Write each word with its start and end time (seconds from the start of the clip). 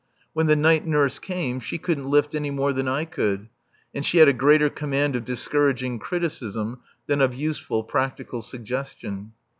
When 0.33 0.47
the 0.47 0.55
night 0.55 0.87
nurse 0.87 1.19
came 1.19 1.59
she 1.59 1.77
couldn't 1.77 2.09
lift 2.09 2.33
any 2.33 2.49
more 2.49 2.73
than 2.73 2.87
I 2.87 3.05
could; 3.05 3.49
and 3.93 4.03
she 4.03 4.17
had 4.17 4.27
a 4.27 4.33
greater 4.33 4.67
command 4.67 5.15
of 5.15 5.25
discouraging 5.25 5.99
criticism 5.99 6.79
than 7.05 7.21
of 7.21 7.35
useful, 7.35 7.83
practical 7.83 8.41
suggestion. 8.41 9.33